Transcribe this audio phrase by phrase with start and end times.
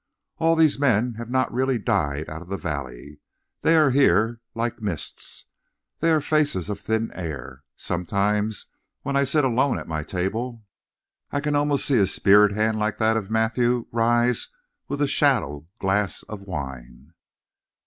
[0.39, 3.19] "All these men have not really died out of the valley.
[3.61, 5.45] They are here, like mists;
[5.99, 7.61] they are faces of thin air.
[7.75, 8.65] Sometimes
[9.03, 10.63] when I sit alone at my table,
[11.29, 14.49] I can almost see a spirit hand like that of Matthew rise
[14.87, 17.13] with a shadow glass of wine.